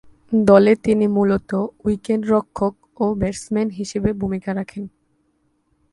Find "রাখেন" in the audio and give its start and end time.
4.53-4.83